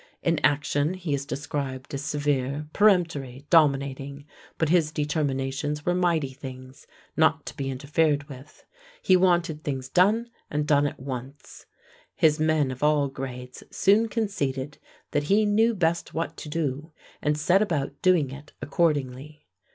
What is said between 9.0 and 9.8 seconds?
He wanted